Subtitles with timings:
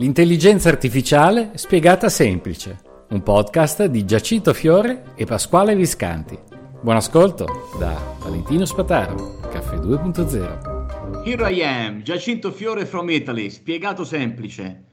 [0.00, 2.78] L'intelligenza artificiale spiegata semplice.
[3.10, 6.38] Un podcast di Giacinto Fiore e Pasquale Viscanti.
[6.80, 7.44] Buon ascolto
[7.78, 11.22] da Valentino Spataro, Caffè 2.0.
[11.22, 14.84] Here I am, Giacinto Fiore from Italy, spiegato semplice.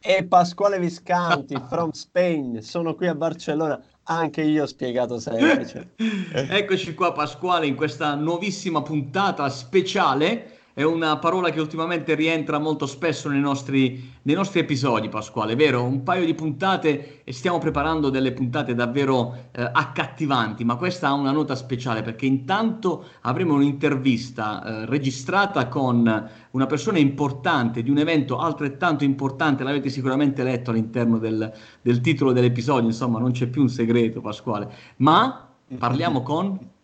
[0.00, 5.90] E Pasquale Viscanti from Spain, sono qui a Barcellona, anche io spiegato semplice.
[6.34, 12.86] Eccoci qua Pasquale in questa nuovissima puntata speciale è una parola che ultimamente rientra molto
[12.86, 15.82] spesso nei nostri, nei nostri episodi, Pasquale, vero?
[15.82, 21.14] Un paio di puntate e stiamo preparando delle puntate davvero eh, accattivanti, ma questa ha
[21.14, 27.98] una nota speciale perché intanto avremo un'intervista eh, registrata con una persona importante di un
[27.98, 31.52] evento altrettanto importante, l'avete sicuramente letto all'interno del,
[31.82, 35.44] del titolo dell'episodio, insomma non c'è più un segreto, Pasquale, ma
[35.76, 36.76] parliamo con...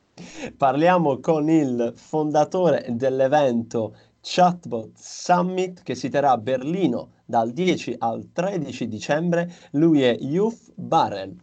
[0.56, 8.30] Parliamo con il fondatore dell'evento Chatbot Summit che si terrà a Berlino dal 10 al
[8.32, 9.52] 13 dicembre.
[9.72, 11.36] Lui è Yuf Barrel.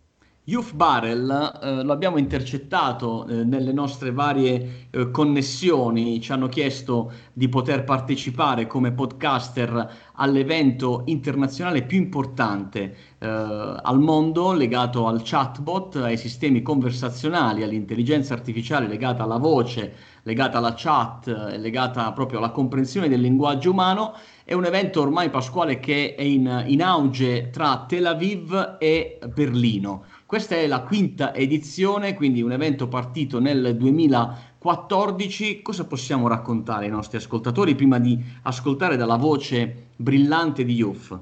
[0.52, 7.10] Youth Barrel eh, lo abbiamo intercettato eh, nelle nostre varie eh, connessioni, ci hanno chiesto
[7.32, 15.96] di poter partecipare come podcaster all'evento internazionale più importante eh, al mondo legato al chatbot,
[15.96, 19.94] ai sistemi conversazionali, all'intelligenza artificiale legata alla voce,
[20.24, 24.14] legata alla chat, eh, legata proprio alla comprensione del linguaggio umano.
[24.44, 30.04] È un evento ormai Pasquale che è in, in auge tra Tel Aviv e Berlino.
[30.32, 35.62] Questa è la quinta edizione, quindi un evento partito nel 2014.
[35.62, 41.20] Cosa possiamo raccontare ai nostri ascoltatori prima di ascoltare dalla voce brillante di Youth?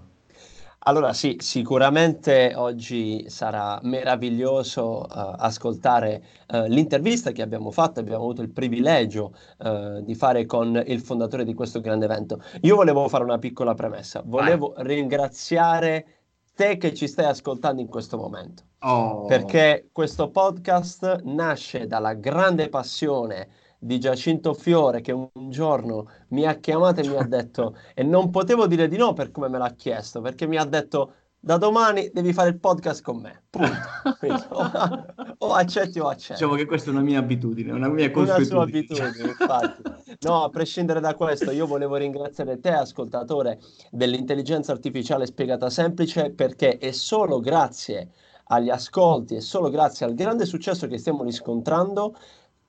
[0.83, 8.43] Allora sì, sicuramente oggi sarà meraviglioso uh, ascoltare uh, l'intervista che abbiamo fatto, abbiamo avuto
[8.43, 12.43] il privilegio uh, di fare con il fondatore di questo grande evento.
[12.61, 14.85] Io volevo fare una piccola premessa, volevo Vai.
[14.85, 16.18] ringraziare
[16.59, 18.63] te che ci stai ascoltando in questo momento.
[18.79, 19.23] Oh.
[19.27, 23.47] Perché questo podcast nasce dalla grande passione
[23.79, 28.29] di Giacinto Fiore che un giorno mi ha chiamato e mi ha detto e non
[28.29, 32.09] potevo dire di no per come me l'ha chiesto perché mi ha detto da domani
[32.13, 33.43] devi fare il podcast con me.
[33.49, 33.71] Punto.
[34.19, 35.05] Quindi, o,
[35.37, 36.33] o, accetti o accetti.
[36.33, 38.55] Diciamo che questa è una mia abitudine, una mia consuetudine.
[38.55, 39.81] Una sua abitudine, infatti.
[40.21, 46.77] No, a prescindere da questo, io volevo ringraziare te, ascoltatore dell'intelligenza artificiale spiegata semplice, perché
[46.77, 48.09] è solo grazie
[48.51, 52.15] agli ascolti e solo grazie al grande successo che stiamo riscontrando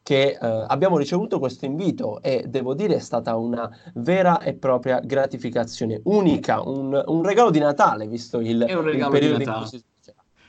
[0.03, 5.01] che eh, abbiamo ricevuto questo invito e devo dire è stata una vera e propria
[5.01, 9.45] gratificazione, unica, un, un regalo di Natale visto il, è un regalo il periodo di
[9.45, 9.67] Natale.
[9.67, 9.85] si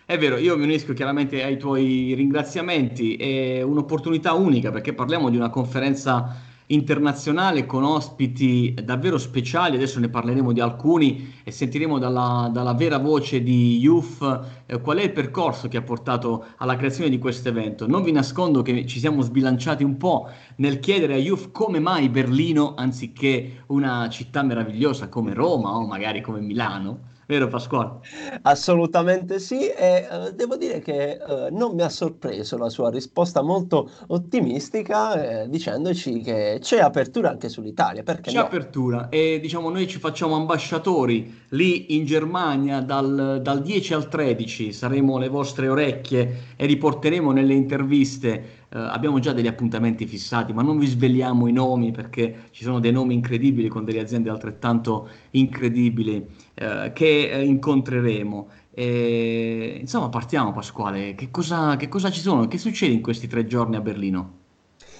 [0.06, 5.38] è vero, io mi unisco chiaramente ai tuoi ringraziamenti, è un'opportunità unica perché parliamo di
[5.38, 6.36] una conferenza
[6.74, 12.98] internazionale con ospiti davvero speciali, adesso ne parleremo di alcuni e sentiremo dalla, dalla vera
[12.98, 17.50] voce di Youth eh, qual è il percorso che ha portato alla creazione di questo
[17.50, 17.88] evento.
[17.88, 22.10] Non vi nascondo che ci siamo sbilanciati un po' nel chiedere a Youth come mai
[22.10, 28.00] Berlino anziché una città meravigliosa come Roma o magari come Milano vero Pasquale?
[28.42, 33.42] Assolutamente sì e uh, devo dire che uh, non mi ha sorpreso la sua risposta
[33.42, 38.04] molto ottimistica eh, dicendoci che c'è apertura anche sull'Italia.
[38.04, 38.44] Perché c'è no?
[38.44, 44.74] apertura e diciamo noi ci facciamo ambasciatori lì in Germania dal, dal 10 al 13,
[44.74, 50.62] saremo le vostre orecchie e riporteremo nelle interviste Uh, abbiamo già degli appuntamenti fissati, ma
[50.62, 55.10] non vi svegliamo i nomi perché ci sono dei nomi incredibili con delle aziende altrettanto
[55.32, 58.50] incredibili uh, che uh, incontreremo.
[58.74, 62.48] E, insomma, partiamo Pasquale, che cosa, che cosa ci sono?
[62.48, 64.41] Che succede in questi tre giorni a Berlino?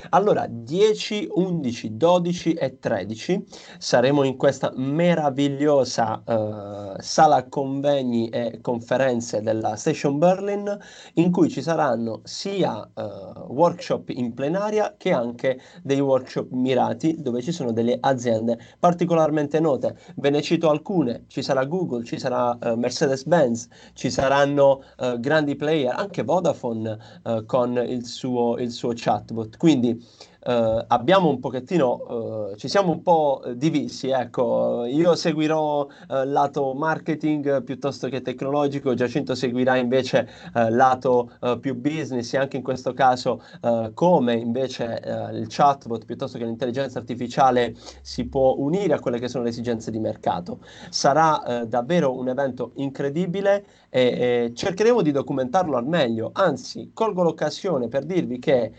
[0.10, 3.46] Allora, 10, 11, 12 e 13
[3.78, 10.78] saremo in questa meravigliosa uh, sala convegni e conferenze della Station Berlin
[11.16, 13.02] in cui ci saranno sia uh,
[13.54, 19.98] workshop in plenaria che anche dei workshop mirati dove ci sono delle aziende particolarmente note.
[20.16, 24.84] Ve ne cito alcune, ci sarà Google, ci sarà uh, Mercedes-Benz, ci saranno
[25.20, 26.98] grandi player, anche Vodafone
[27.46, 29.58] con il suo, il suo chatbot.
[29.58, 35.82] Quindi que Uh, abbiamo un pochettino, uh, ci siamo un po' divisi, ecco, io seguirò
[35.82, 35.88] uh,
[36.26, 42.94] lato marketing piuttosto che tecnologico, Giacinto seguirà invece lato più business e anche in questo
[42.94, 43.42] caso
[43.94, 45.02] come invece
[45.34, 49.92] il chatbot piuttosto che l'intelligenza artificiale si può unire a quelle che sono le esigenze
[49.92, 50.60] di mercato.
[50.90, 57.88] Sarà davvero un evento incredibile e, e cercheremo di documentarlo al meglio, anzi colgo l'occasione
[57.88, 58.72] per dirvi che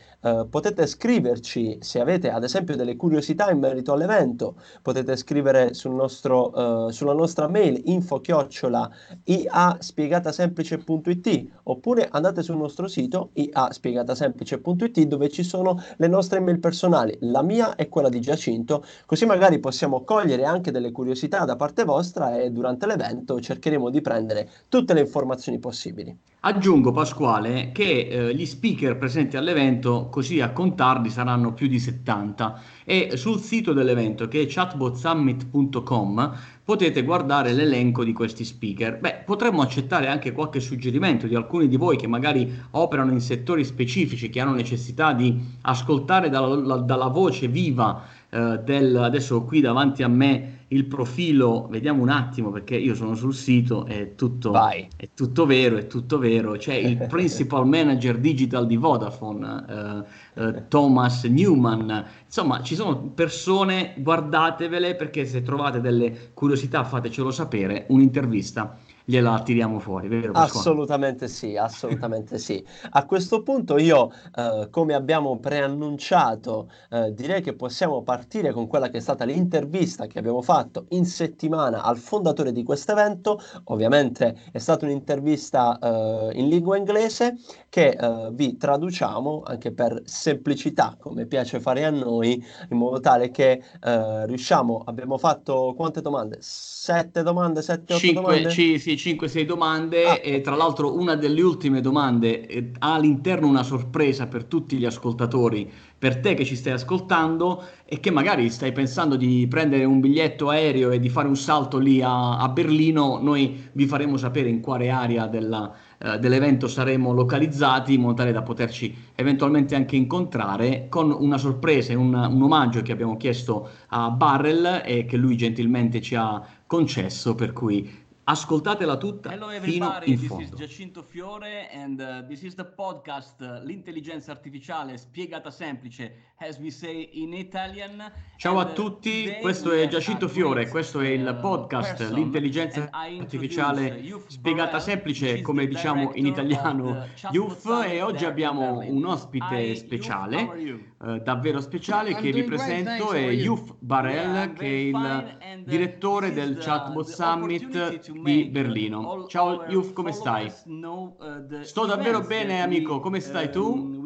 [0.49, 5.93] potete scriverci scriverci se avete ad esempio delle curiosità in merito all'evento, potete scrivere sul
[5.95, 8.91] nostro, uh, sulla nostra mail info chiocciola
[9.25, 17.43] iaspiegatasemplice.it oppure andate sul nostro sito iaspiegatasemplice.it dove ci sono le nostre mail personali, la
[17.43, 22.41] mia e quella di Giacinto, così magari possiamo cogliere anche delle curiosità da parte vostra
[22.41, 26.17] e durante l'evento cercheremo di prendere tutte le informazioni possibili.
[26.45, 32.61] Aggiungo Pasquale che eh, gli speaker presenti all'evento, così a contarli, saranno più di 70
[32.85, 38.99] e sul sito dell'evento che è chatbotsummit.com potete guardare l'elenco di questi speaker.
[39.01, 43.65] Beh, potremmo accettare anche qualche suggerimento di alcuni di voi che magari operano in settori
[43.65, 50.05] specifici, che hanno necessità di ascoltare dalla, dalla voce viva eh, del, adesso qui davanti
[50.05, 54.53] a me il profilo, vediamo un attimo perché io sono sul sito, è tutto,
[54.97, 60.69] è tutto vero, è tutto vero, c'è il principal manager digital di Vodafone, eh, eh,
[60.69, 68.79] Thomas Newman, insomma ci sono persone, guardatevele perché se trovate delle curiosità fatecelo sapere, un'intervista
[69.05, 70.33] gliela tiriamo fuori, vero?
[70.33, 72.65] Assolutamente sì, assolutamente sì.
[72.91, 78.89] A questo punto io, eh, come abbiamo preannunciato, eh, direi che possiamo partire con quella
[78.89, 83.41] che è stata l'intervista che abbiamo fatto in settimana al fondatore di questo evento.
[83.65, 87.37] Ovviamente è stata un'intervista eh, in lingua inglese
[87.69, 93.31] che eh, vi traduciamo anche per semplicità, come piace fare a noi, in modo tale
[93.31, 96.39] che eh, riusciamo, abbiamo fatto quante domande?
[96.41, 98.51] Sette domande, sette, otto domande?
[98.51, 103.47] Sì, sì, 5-6 domande ah, e tra l'altro una delle ultime domande eh, ha all'interno
[103.47, 108.51] una sorpresa per tutti gli ascoltatori, per te che ci stai ascoltando e che magari
[108.51, 112.49] stai pensando di prendere un biglietto aereo e di fare un salto lì a, a
[112.49, 118.15] Berlino, noi vi faremo sapere in quale area della, eh, dell'evento saremo localizzati in modo
[118.15, 123.17] tale da poterci eventualmente anche incontrare con una sorpresa e un, un omaggio che abbiamo
[123.17, 129.49] chiesto a Barrel e che lui gentilmente ci ha concesso, per cui Ascoltatela tutta Hello
[129.61, 130.45] fino in fondo.
[130.45, 136.31] This is Giacinto Fiore and uh, this is the podcast uh, L'intelligenza artificiale spiegata semplice
[136.37, 138.13] as we say in Italian.
[138.37, 142.89] Ciao and, a uh, tutti, questo è Giacinto Fiore, questo è il uh, podcast L'intelligenza
[142.93, 151.21] artificiale spiegata semplice come diciamo in italiano YUF e oggi abbiamo un ospite speciale eh,
[151.21, 158.12] davvero speciale che vi presento è Yuf Barel che è il direttore del Chatbot Summit
[158.21, 159.27] di Berlino.
[159.29, 160.53] Ciao Yuf, come stai?
[160.67, 164.01] Uh, Sto davvero bene amico, come stai tu?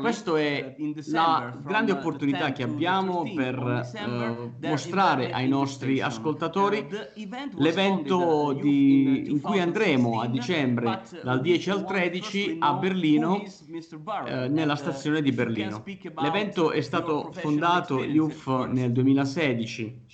[0.00, 0.76] Questa è
[1.06, 6.86] la grande uh, opportunità che abbiamo per uh, mostrare ai nostri ascoltatori
[7.56, 13.42] l'evento di, in cui andremo a dicembre dal 10 al 13 a Berlino
[14.26, 15.82] eh, nella stazione di Berlino.
[16.20, 20.06] L'evento è stato fondato IUF nel 2016,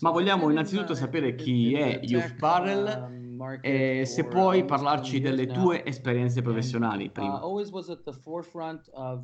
[0.00, 3.18] ma vogliamo innanzitutto sapere chi è IUF Barrel
[3.62, 7.40] e se puoi parlarci delle tue esperienze professionali uh, prima.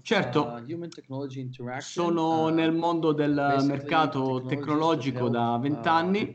[0.00, 0.54] Certo,
[1.08, 6.34] uh, sono uh, nel mondo del mercato tecnologico da vent'anni.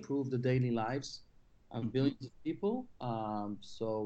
[1.74, 1.90] Um,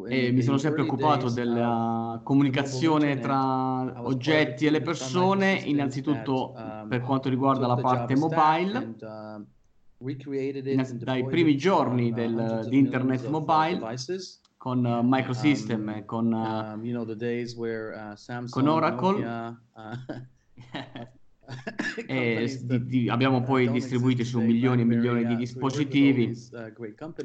[0.07, 6.87] e mi sono sempre occupato della uh, comunicazione tra oggetti e le persone, innanzitutto um,
[6.87, 8.95] per quanto riguarda la parte mobile,
[10.97, 13.81] dai primi giorni uh, del, di internet mobile
[14.57, 16.81] con uh, Microsystem e con, um,
[18.49, 19.57] con Oracle.
[22.07, 26.71] e di, di, abbiamo poi distribuiti su milioni e milioni di dispositivi uh,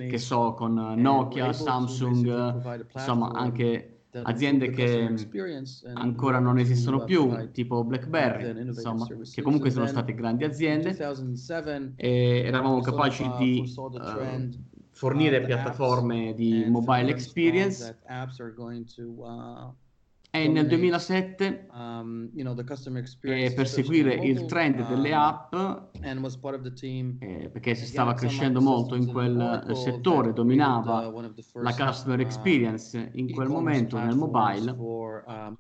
[0.09, 5.15] che so con Nokia, Samsung, insomma anche aziende che
[5.95, 10.97] ancora non esistono più, tipo BlackBerry, insomma, che comunque sono state grandi aziende.
[11.97, 14.49] e eravamo capaci di uh,
[14.91, 17.97] fornire piattaforme di mobile experience
[20.33, 22.55] e nel 2007 um, you know,
[23.23, 25.55] eh, per seguire il trend delle um, app
[27.21, 33.11] eh, perché si stava crescendo molto in quel settore dominava uh, la customer uh, experience
[33.15, 34.71] in quel momento nel mobile.
[34.71, 35.57] uh,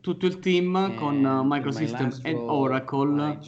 [0.00, 3.38] tutto il team con Microsystem e Oracle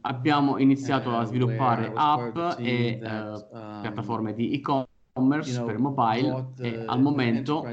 [0.00, 6.46] abbiamo iniziato a sviluppare app e uh, piattaforme di e-commerce e-commerce you know, per mobile
[6.58, 7.64] e al momento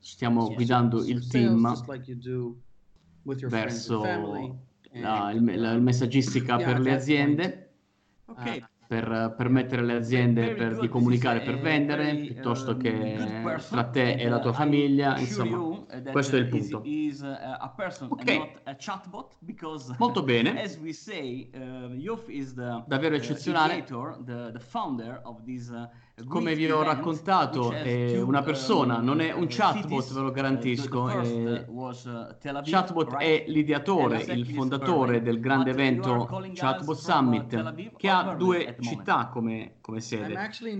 [0.00, 1.76] stiamo guidando il team
[3.48, 4.02] verso
[4.92, 7.62] la, il, la, messaggistica per le aziende.
[8.28, 8.62] Okay.
[8.86, 13.16] per permettere alle aziende per, di comunicare per vendere piuttosto che
[13.68, 15.77] tra te e la tua famiglia, insomma,
[16.12, 16.82] questo è il punto.
[18.08, 18.52] Ok,
[19.98, 20.70] molto bene,
[22.86, 23.86] davvero eccezionale.
[26.26, 31.08] Come vi ho raccontato, è una persona, non è un chatbot, ve lo garantisco.
[31.08, 31.64] È...
[32.64, 39.74] Chatbot è l'ideatore, il fondatore del grande evento Chatbot Summit, che ha due città come,
[39.88, 40.34] come sede.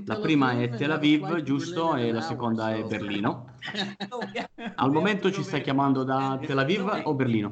[0.05, 3.55] La prima è Tel Aviv, giusto, e la seconda è Berlino.
[4.77, 7.51] Al momento ci stai chiamando da Tel Aviv o Berlino?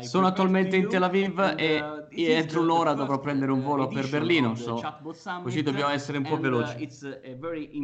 [0.00, 4.54] Sono attualmente in Tel Aviv e, e entro un'ora dovrò prendere un volo per Berlino,
[4.54, 4.82] so.
[5.42, 6.88] così dobbiamo essere un po' veloci.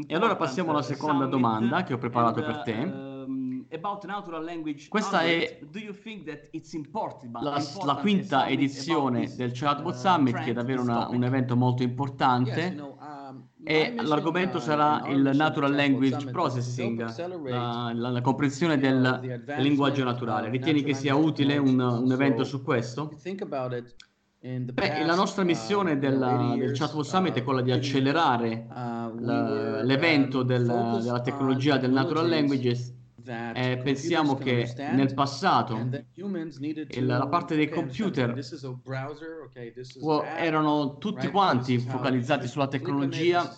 [0.07, 3.13] E allora passiamo alla seconda domanda che ho preparato per te.
[4.88, 5.59] Questa è
[7.33, 12.76] la, la quinta edizione del Chatbot Summit, che è davvero una, un evento molto importante.
[12.78, 20.50] Um, e l'argomento sarà il Natural Language Processing, la, la, la comprensione del linguaggio naturale.
[20.50, 23.11] Ritieni che sia utile un, un evento su questo?
[24.40, 28.66] Beh, la nostra missione della, del Chatbot Summit è quella di accelerare
[29.83, 30.66] l'evento del,
[31.02, 32.93] della tecnologia del Natural Languages
[33.26, 35.88] eh, pensiamo che nel passato
[37.00, 38.38] la parte dei computer
[40.37, 43.50] erano tutti quanti focalizzati sulla tecnologia,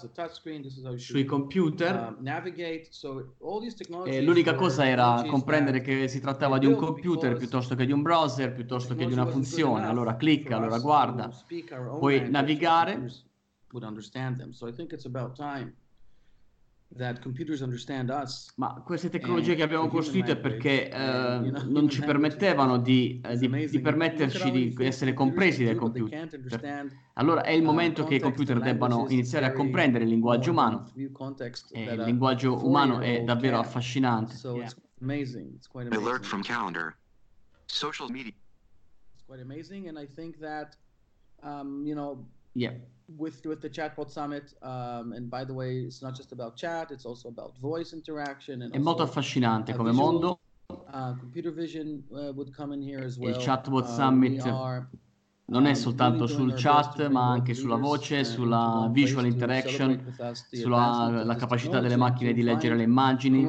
[0.96, 2.26] sui computer, um,
[4.04, 8.02] e l'unica cosa era comprendere che si trattava di un computer piuttosto che di un
[8.02, 9.86] browser, piuttosto che di una funzione.
[9.86, 11.28] Allora clicca, allora guarda,
[11.98, 13.24] puoi navigare.
[18.54, 23.66] Ma queste tecnologie che abbiamo costruito è perché eh, non ci permettevano di, eh, di,
[23.66, 26.28] di permetterci di essere compresi dai computer.
[27.14, 30.90] Allora è il uh, momento che i computer debbano iniziare a comprendere il linguaggio umano.
[30.94, 34.36] E il linguaggio umano è davvero affascinante.
[35.90, 36.96] Alert from calendar.
[37.66, 38.32] Social media.
[39.12, 40.76] It's quite amazing and I think that
[41.42, 42.24] um, you know
[42.56, 42.72] yeah.
[43.16, 46.90] With with the chatbot summit um, and by the way it's not just about chat
[46.90, 50.40] it's also about voice interaction and è molto affascinante come visual, mondo.
[50.92, 53.30] uh, computer vision uh, would come in here as well.
[53.30, 54.88] il chatbot uh, summit are,
[55.52, 60.12] non è um, soltanto sul chat ma anche sulla voce sulla visual interaction
[60.50, 63.46] sulla la capacità delle macchine di leggere le immagini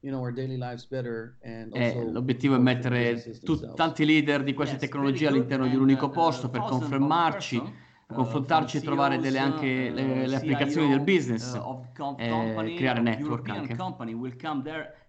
[0.00, 5.82] will make eh, l'obiettivo è mettere tu, tanti leader di queste tecnologie all'interno di un
[5.82, 7.60] unico uh, posto per confermarci,
[8.06, 11.84] confrontarci e trovare delle, anche uh, le, le applicazioni del business uh,
[12.16, 13.76] e creare network anche.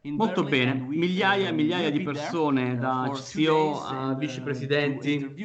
[0.01, 5.36] Molto bene, migliaia e migliaia di persone, da CEO a vicepresidenti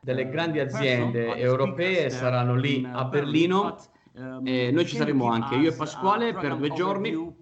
[0.00, 3.76] delle grandi aziende europee saranno lì a Berlino
[4.18, 7.36] Ehm, e noi ci saremo anche, io e Pasquale, per due giorni,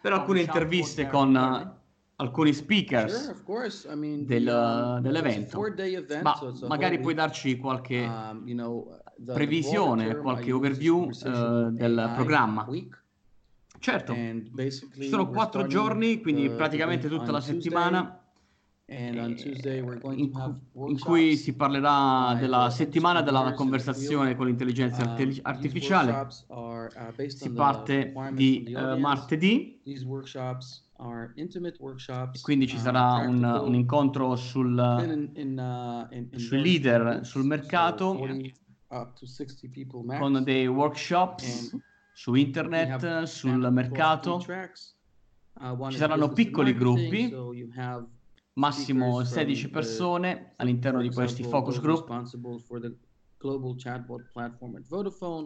[0.00, 1.78] per alcune interviste con
[2.16, 3.32] alcuni speakers
[4.24, 5.62] del, dell'evento.
[6.22, 6.36] Ma
[6.66, 8.84] magari puoi darci qualche um,
[9.24, 12.66] previsione, qualche overview uh, del programma.
[13.78, 18.19] Certo, ci sono quattro giorni, quindi praticamente tutta la settimana
[18.90, 20.32] in,
[20.74, 26.26] in, cui si parlerà della settimana della conversazione con l'intelligenza um, artificiale.
[26.48, 26.88] Uh,
[27.28, 29.80] si parte di uh, martedì.
[32.42, 35.30] Quindi ci uh, sarà un, un incontro sul,
[36.34, 38.18] sui leader sul mercato.
[40.18, 41.40] con dei workshop
[42.12, 44.40] su internet, sul mercato.
[45.90, 47.32] Ci saranno piccoli gruppi
[48.54, 52.08] massimo 16 persone all'interno di questi focus group.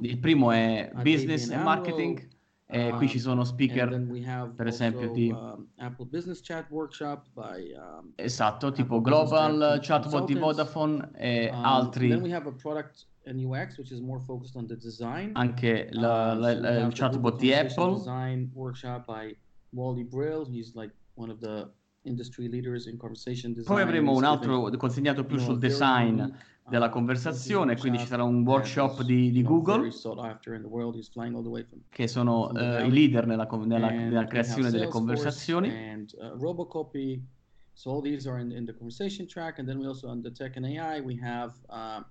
[0.03, 2.29] Il primo è business e marketing.
[2.67, 5.69] E qui ci sono speaker, per esempio, di um,
[7.77, 12.09] um, esatto, tipo Global Chatbot di Vodafone e um, altri.
[15.33, 17.99] Anche la, il chatbot di Apple.
[19.73, 21.71] Wally Brill, he's like one of the
[23.65, 26.23] poi avremo un altro consegnato più sul design
[26.69, 29.91] della uh, conversazione, quindi ci sarà un workshop di, di Google,
[31.89, 35.69] che sono uh, i leader nella, nella, nella creazione delle conversazioni.
[36.19, 37.23] Uh,
[37.77, 40.31] so all these are in, in the conversation track, and then we also on the
[40.31, 42.03] tech and AI we have uh,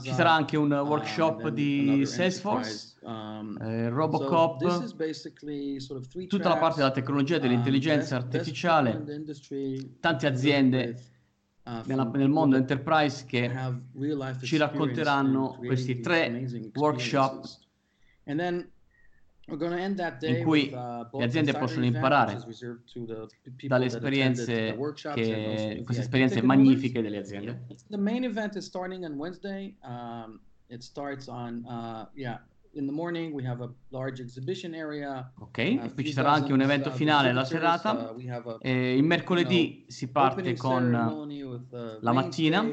[0.00, 4.94] ci sarà anche un um, workshop di Salesforce, um, eh, Robocop,
[6.28, 9.04] tutta la parte della tecnologia e dell'intelligenza um, artificiale,
[9.98, 10.96] tante aziende
[11.64, 13.50] uh, nella, nel mondo enterprise che
[14.42, 17.44] ci racconteranno questi tre workshop
[19.46, 22.38] in cui uh, le aziende possono imparare
[23.66, 24.76] dalle esperienze
[25.14, 27.66] che, queste esperienze magnifiche delle aziende.
[27.88, 29.76] The main event is starting on Wednesday.
[29.82, 32.40] Um, it starts on uh, yeah,
[32.74, 35.32] in the morning we have a large exhibition area.
[35.38, 38.12] Ok, uh, qui ci sarà anche un evento finale la serata.
[38.12, 42.66] Uh, a, e il mercoledì si parte con with, la mattina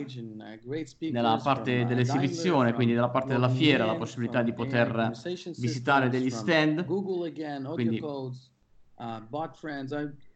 [1.11, 5.11] nella parte dell'esibizione, quindi nella parte della fiera, la possibilità di poter
[5.57, 6.85] visitare degli stand.
[6.85, 8.01] Quindi,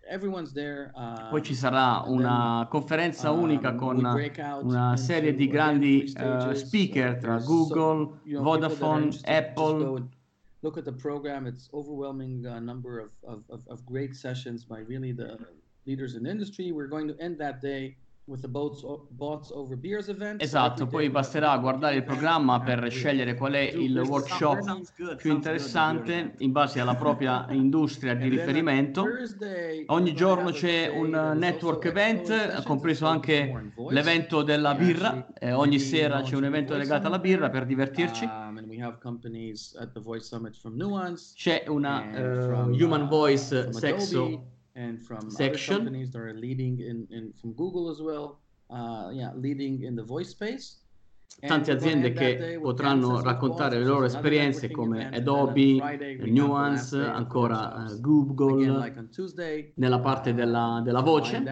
[0.09, 0.91] codes, bot friends.
[0.95, 7.17] I, Poi ci sarà una conferenza um, unica con una serie di grandi uh, speaker
[7.17, 10.07] tra Google, Vodafone, Apple.
[10.62, 15.13] Look at the program, it's overwhelming uh, number of, of, of great sessions by really
[15.13, 15.38] the
[15.85, 16.71] leaders in industry.
[16.71, 17.97] We're going to end that day
[20.41, 26.51] Esatto, poi basterà guardare il programma per scegliere qual è il workshop più interessante in
[26.51, 29.05] base alla propria industria di riferimento.
[29.88, 36.36] Ogni giorno c'è un network event, compreso anche l'evento della birra, eh, ogni sera c'è
[36.36, 38.25] un evento legato alla birra per divertirci.
[38.25, 38.60] Um,
[41.36, 45.75] c'è una uh, Human Voice Sexo and from section.
[45.75, 48.39] other companies that are leading in, in from Google as well,
[48.70, 50.79] uh, yeah, leading in the voice space.
[51.39, 59.03] Tante aziende che potranno raccontare le loro esperienze come Adobe, Nuance, ancora uh, Google,
[59.75, 61.44] nella parte della, della voce.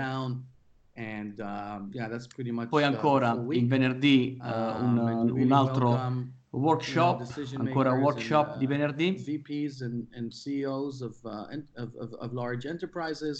[2.69, 7.23] Poi ancora il venerdì uh, un, un altro workshop,
[7.57, 9.15] ancora workshop di venerdì.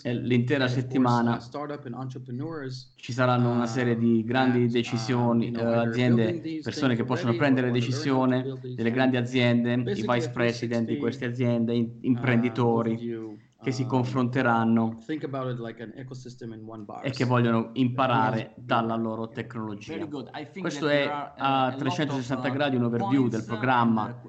[0.02, 1.40] E l'intera settimana
[2.96, 8.44] ci saranno una serie di grandi decisioni, uh, aziende, persone che possono prendere decisioni
[8.76, 14.98] delle grandi aziende, i vice president di queste aziende, imprenditori che si confronteranno
[17.02, 20.06] e che vogliono imparare dalla loro tecnologia.
[20.60, 24.22] Questo è a 360 gradi un overview del programma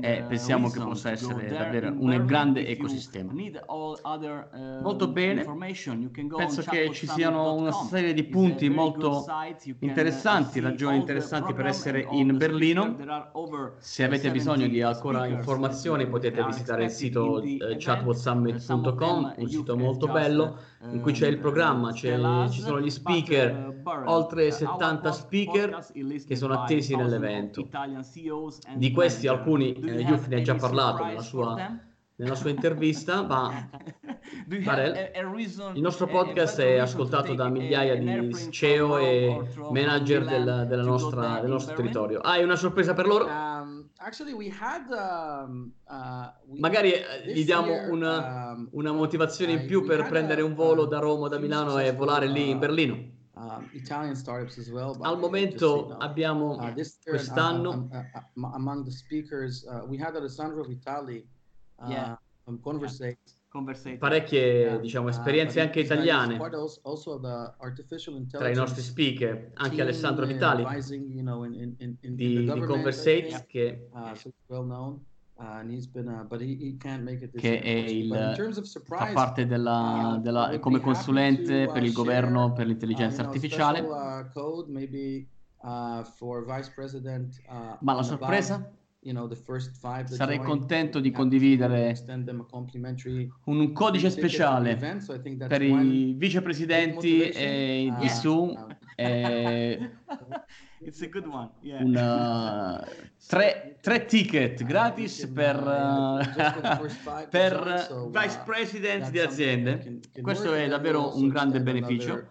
[0.00, 3.32] e pensiamo che possa essere davvero un grande ecosistema.
[4.82, 5.44] Molto bene,
[6.36, 9.24] penso che ci siano una serie di punti molto
[9.78, 12.96] interessanti, ragioni interessanti per essere in Berlino.
[13.78, 19.76] Se avete bisogno di ancora informazioni potete visitare il sito eh, chatwhatsummit.com www.speaker.com, un sito
[19.76, 20.58] molto bello
[20.90, 22.18] in cui c'è il programma, c'è,
[22.50, 25.86] ci sono gli speaker, oltre 70 speaker
[26.26, 27.66] che sono attesi nell'evento.
[28.74, 31.78] Di questi alcuni eh, Yuf ne ha già parlato nella sua,
[32.16, 33.68] nella sua intervista, ma
[34.62, 35.10] Barel,
[35.74, 41.50] il nostro podcast è ascoltato da migliaia di CEO e manager del, della nostra, del
[41.50, 42.20] nostro territorio.
[42.20, 43.26] Hai una sorpresa per loro?
[44.04, 44.12] Um,
[44.98, 50.54] um, uh, Magari eh, gli diamo una, um, una motivazione in più per prendere un
[50.54, 53.12] volo da Roma o da Milano e volare lì in uh, Berlino.
[55.00, 57.88] Al momento abbiamo uh, quest'anno
[58.52, 61.26] among the speakers we had Alessandro Vitali
[61.76, 63.18] uh, from Conversate
[63.98, 66.36] parecchie diciamo, esperienze anche italiane.
[68.30, 70.64] tra i nostri speaker, anche Alessandro Vitali
[72.00, 73.88] di, di Conversate che,
[77.34, 78.34] che è il,
[78.84, 83.82] fa parte della, della, come consulente per il governo per l'intelligenza artificiale.
[87.80, 88.72] Ma la sorpresa?
[90.06, 91.94] Sarei contento di condividere
[93.44, 94.76] un codice speciale
[95.46, 98.76] per i vicepresidenti e di Zoom.
[100.84, 101.50] It's a good one.
[101.62, 101.82] Yeah.
[101.82, 102.86] Una,
[103.26, 106.20] tre, tre, ticket gratis per, uh,
[107.30, 110.00] per vice president di aziende.
[110.20, 112.28] Questo è davvero un grande beneficio.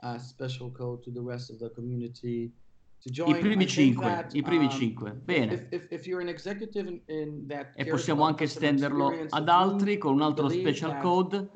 [0.00, 2.52] Uh, special code to the rest of the community.
[3.08, 5.68] I primi cinque, i primi um, cinque, bene.
[7.74, 11.50] e possiamo anche estenderlo ad altri con un altro special code.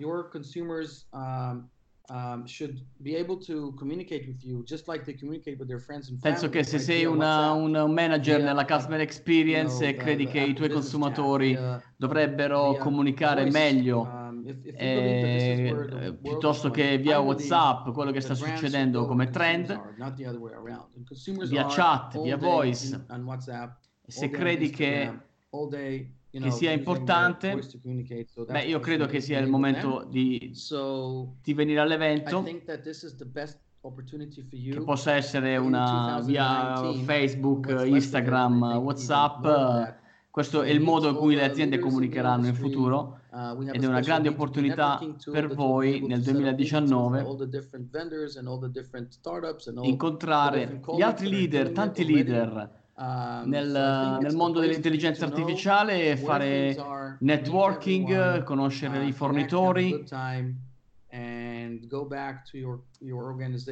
[6.21, 10.71] Penso che se sei una, un manager nella customer experience e credi che i tuoi
[10.71, 11.57] consumatori
[11.97, 19.81] dovrebbero comunicare meglio uh, eh, piuttosto che via WhatsApp, quello che sta succedendo come trend,
[21.49, 23.07] via chat, via voice.
[24.07, 25.13] Se credi che,
[26.31, 27.59] che sia importante,
[28.47, 30.53] beh, io credo che sia il momento di,
[31.43, 32.63] di venire all'evento che
[34.85, 39.99] possa essere una via Facebook, Instagram, WhatsApp.
[40.31, 43.20] Questo è il modo in cui le aziende comunicheranno in futuro
[43.73, 44.99] ed è una grande opportunità
[45.31, 47.25] per voi nel 2019
[49.83, 59.05] incontrare gli altri leader, tanti leader um, nel, nel mondo dell'intelligenza artificiale, fare networking, conoscere
[59.05, 60.05] i fornitori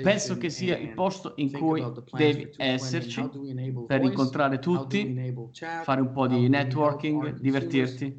[0.02, 3.30] Penso che sia il posto in cui devi esserci
[3.86, 5.14] per incontrare tutti,
[5.82, 8.16] fare un po' di networking, divertirti,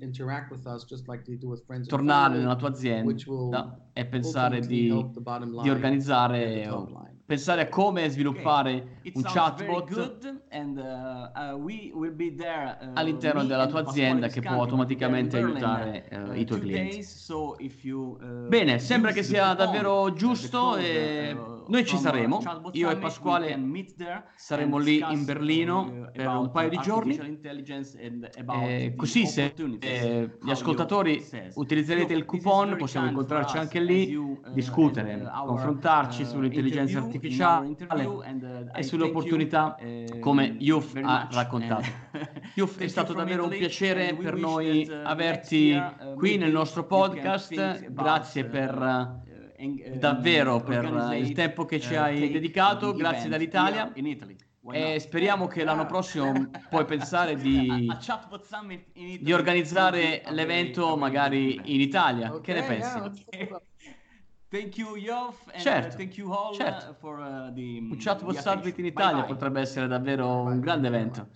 [1.85, 5.11] tornare nella tua azienda e pensare di,
[5.61, 6.67] di organizzare
[7.29, 14.29] pensare a come sviluppare un chatbot and, uh, uh, there, uh, all'interno della tua azienda
[14.29, 16.95] che può automaticamente aiutare uh, i tuoi clienti.
[16.95, 21.37] Days, so you, uh, Bene, sembra che sia davvero giusto e
[21.67, 22.41] noi ci saremo.
[22.71, 23.59] Io e Pasquale
[24.35, 27.15] saremo lì in Berlino per un paio di giorni.
[28.63, 34.19] E così se eh, gli ascoltatori utilizzerete il coupon possiamo incontrarci anche lì,
[34.51, 38.23] discutere, confrontarci sull'intelligenza artificiale artificiale uh,
[38.73, 41.87] e sulle opportunità uh, come Yuf ha raccontato.
[42.55, 45.77] Yuf è stato davvero un piacere per noi uh, averti
[46.15, 49.27] qui nel nostro podcast, grazie per
[49.97, 53.91] davvero per il tempo che ci hai dedicato, grazie dall'Italia.
[54.71, 56.31] E speriamo che l'anno prossimo
[56.69, 57.87] puoi pensare di,
[59.19, 62.39] di organizzare l'evento magari in Italia.
[62.39, 63.25] Che ne pensi?
[64.51, 66.95] Thank you, Yof, and uh, certo, thank you all uh, certo.
[66.99, 69.33] for uh, the Un chatbot summit in Italia bye bye.
[69.35, 71.27] potrebbe essere davvero bye un grande evento.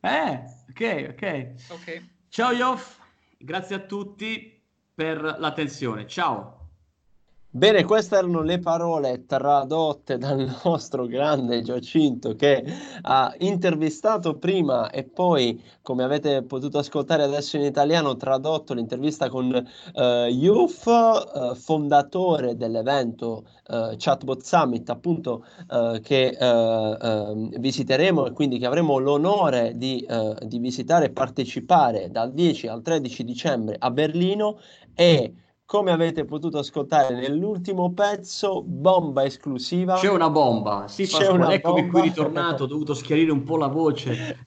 [0.00, 1.54] Eh, ok, ok.
[1.70, 2.10] okay.
[2.28, 2.98] Ciao Yof,
[3.38, 4.60] grazie a tutti
[4.92, 6.06] per l'attenzione.
[6.08, 6.55] Ciao.
[7.56, 12.62] Bene, queste erano le parole tradotte dal nostro grande Giacinto che
[13.00, 19.46] ha intervistato prima e poi, come avete potuto ascoltare adesso in italiano, tradotto l'intervista con
[19.54, 25.46] uh, Yuf, uh, fondatore dell'evento uh, Chatbot Summit, appunto
[26.02, 30.06] che ehm, visiteremo e quindi che avremo l'onore di,
[30.42, 34.58] di visitare e partecipare dal 10 al 13 dicembre a Berlino
[34.94, 35.32] e
[35.66, 39.96] come avete potuto ascoltare nell'ultimo pezzo, bomba esclusiva.
[39.96, 41.98] C'è una bomba, sì, C'è una eccomi bomba.
[41.98, 44.46] qui ritornato, ho dovuto schiarire un po' la voce.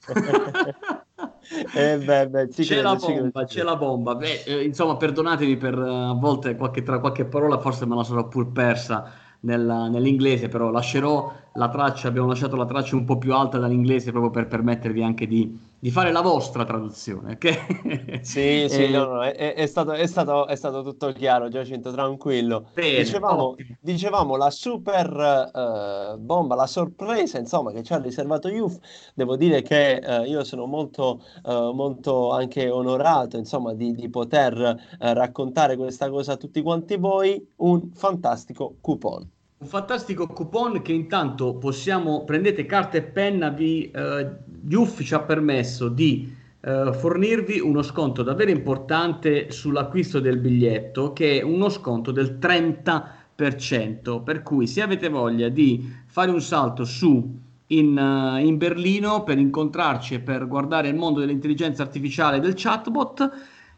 [1.76, 5.78] eh beh, beh, c'è, credo, la bomba, c'è la bomba, beh, eh, insomma, perdonatemi per
[5.78, 10.48] uh, a volte qualche, tra qualche parola, forse me la sarò pur persa nella, nell'inglese,
[10.48, 14.46] però lascerò la traccia, abbiamo lasciato la traccia un po' più alta dall'inglese proprio per
[14.46, 18.20] permettervi anche di, di fare la vostra traduzione, ok?
[18.20, 21.90] Sì, sì, eh, no, no, è, è, stato, è, stato, è, stato, tutto chiaro, Giacinto,
[21.90, 22.68] tranquillo.
[22.74, 28.78] Bene, dicevamo, dicevamo, la super uh, bomba, la sorpresa, insomma, che ci ha riservato Yuf.
[29.14, 34.98] Devo dire che uh, io sono molto, uh, molto anche onorato, insomma, di, di poter
[34.98, 37.42] raccontare questa cosa a tutti quanti voi.
[37.56, 39.38] Un fantastico coupon.
[39.62, 45.20] Un fantastico coupon che intanto possiamo, prendete carta e penna, vi, eh, Giuff ci ha
[45.20, 52.10] permesso di eh, fornirvi uno sconto davvero importante sull'acquisto del biglietto che è uno sconto
[52.10, 58.56] del 30%, per cui se avete voglia di fare un salto su in, uh, in
[58.56, 63.30] Berlino per incontrarci e per guardare il mondo dell'intelligenza artificiale del chatbot,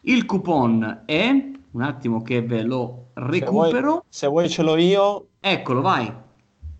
[0.02, 4.04] il coupon è, un attimo che ve lo recupero.
[4.08, 6.08] Se vuoi, se vuoi ce l'ho io, Eccolo, vai.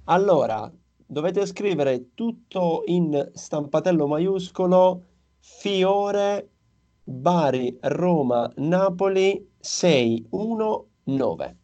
[0.04, 0.72] Allora,
[1.04, 5.02] dovete scrivere tutto in stampatello maiuscolo
[5.40, 6.48] Fiore
[7.02, 11.56] Bari Roma Napoli 619.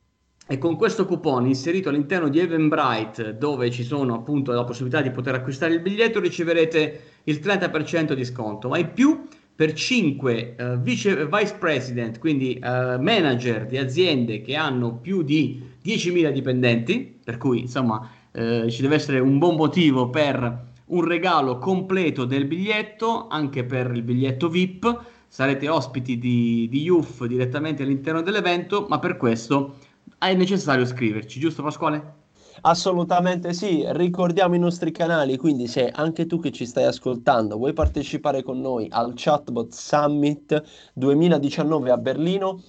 [0.48, 5.12] E con questo coupon inserito all'interno di Eventbrite, dove ci sono appunto la possibilità di
[5.12, 8.68] poter acquistare il biglietto, riceverete il 30% di sconto.
[8.68, 14.40] Ma in più, per 5 uh, eh, vice, vice president, quindi uh, manager di aziende
[14.40, 19.56] che hanno più di 10.000 dipendenti, per cui insomma eh, ci deve essere un buon
[19.56, 25.00] motivo per un regalo completo del biglietto, anche per il biglietto VIP.
[25.28, 29.76] Sarete ospiti di, di UF direttamente all'interno dell'evento, ma per questo
[30.16, 32.16] è necessario scriverci, giusto Pasquale?
[32.62, 37.72] Assolutamente sì, ricordiamo i nostri canali, quindi se anche tu che ci stai ascoltando vuoi
[37.72, 40.60] partecipare con noi al Chatbot Summit
[40.94, 42.60] 2019 a Berlino,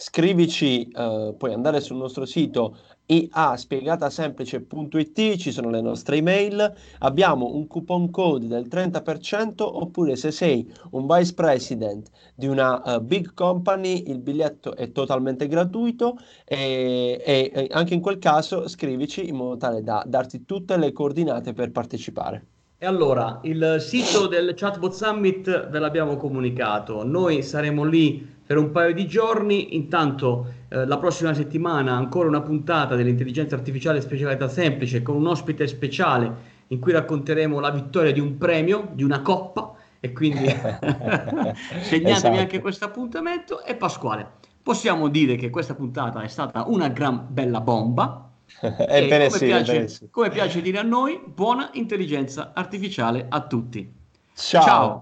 [0.00, 7.66] scrivici, eh, puoi andare sul nostro sito iaspiegatasemplice.it, ci sono le nostre email, abbiamo un
[7.66, 14.04] coupon code del 30% oppure se sei un vice president di una uh, big company
[14.06, 19.56] il biglietto è totalmente gratuito e, e, e anche in quel caso scrivici in modo
[19.56, 22.46] tale da darti tutte le coordinate per partecipare.
[22.80, 28.70] E allora, il sito del Chatbot Summit ve l'abbiamo comunicato, noi saremo lì per un
[28.70, 35.02] paio di giorni, intanto eh, la prossima settimana ancora una puntata dell'intelligenza artificiale specialità semplice
[35.02, 39.74] con un ospite speciale in cui racconteremo la vittoria di un premio, di una coppa
[40.00, 42.38] e quindi segnatevi esatto.
[42.38, 44.26] anche questo appuntamento e Pasquale.
[44.62, 48.30] Possiamo dire che questa puntata è stata una gran bella bomba,
[48.62, 50.08] Ebbene come, sì, piace, sì.
[50.10, 53.92] come piace dire a noi, buona intelligenza artificiale a tutti.
[54.34, 54.62] Ciao.
[54.62, 54.96] Ciao.